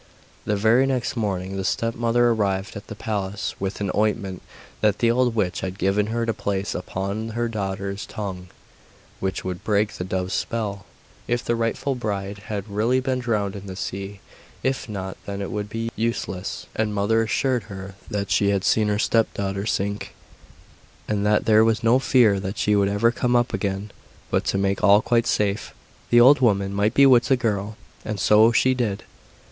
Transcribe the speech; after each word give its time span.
The 0.45 0.55
very 0.55 0.87
next 0.87 1.15
morning 1.15 1.57
the 1.57 1.63
stepmother 1.63 2.29
arrived 2.29 2.75
at 2.75 2.87
the 2.87 2.95
palace 2.95 3.53
with 3.59 3.79
an 3.81 3.91
ointment 3.93 4.41
that 4.81 4.97
the 4.97 5.11
old 5.11 5.35
witch 5.35 5.59
had 5.59 5.77
given 5.77 6.07
her 6.07 6.25
to 6.25 6.33
place 6.33 6.73
upon 6.73 7.29
her 7.37 7.47
daughter's 7.47 8.07
tongue, 8.07 8.47
which 9.19 9.43
would 9.45 9.63
break 9.63 9.93
the 9.93 10.03
dove's 10.03 10.33
spell, 10.33 10.87
if 11.27 11.45
the 11.45 11.55
rightful 11.55 11.93
bride 11.93 12.39
had 12.47 12.67
really 12.67 12.99
been 12.99 13.19
drowned 13.19 13.55
in 13.55 13.67
the 13.67 13.75
sea; 13.75 14.21
if 14.63 14.89
not, 14.89 15.17
then 15.27 15.39
it 15.39 15.51
would 15.51 15.69
be 15.69 15.91
useless. 15.95 16.65
The 16.73 16.87
mother 16.87 17.21
assured 17.21 17.65
her 17.65 17.93
that 18.09 18.31
she 18.31 18.49
had 18.49 18.63
seen 18.63 18.87
her 18.87 18.97
stepdaughter 18.97 19.67
sink, 19.67 20.15
and 21.07 21.23
that 21.27 21.45
there 21.45 21.63
was 21.63 21.83
no 21.83 21.99
fear 21.99 22.39
that 22.39 22.57
she 22.57 22.75
would 22.75 22.89
ever 22.89 23.11
come 23.11 23.35
up 23.35 23.53
again; 23.53 23.91
but, 24.31 24.45
to 24.45 24.57
make 24.57 24.83
all 24.83 25.03
quite 25.03 25.27
safe, 25.27 25.75
the 26.09 26.19
old 26.19 26.39
woman 26.39 26.73
might 26.73 26.95
bewitch 26.95 27.27
the 27.27 27.37
girl; 27.37 27.77
and 28.03 28.19
so 28.19 28.51
she 28.51 28.73
did. 28.73 29.03